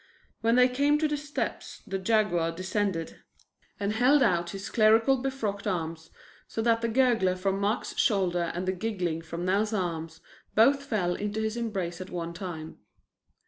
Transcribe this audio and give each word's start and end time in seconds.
When 0.39 0.55
they 0.55 0.67
came 0.67 0.97
to 0.97 1.07
the 1.07 1.15
steps 1.15 1.83
the 1.85 1.99
Jaguar 1.99 2.53
descended 2.53 3.19
and 3.79 3.93
held 3.93 4.23
out 4.23 4.49
his 4.49 4.67
clerically 4.71 5.17
befrocked 5.21 5.67
arms 5.67 6.09
so 6.47 6.59
that 6.63 6.81
the 6.81 6.89
gurgler 6.89 7.35
from 7.35 7.59
Mark's 7.59 7.95
shoulder 7.99 8.51
and 8.55 8.67
the 8.67 8.71
giggler 8.71 9.21
from 9.21 9.45
Nell's 9.45 9.73
arms 9.73 10.19
both 10.55 10.81
fell 10.83 11.13
into 11.13 11.39
his 11.39 11.55
embrace 11.55 12.01
at 12.01 12.09
one 12.09 12.33
time. 12.33 12.79